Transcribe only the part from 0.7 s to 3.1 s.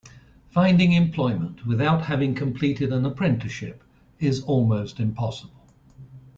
employment without having completed an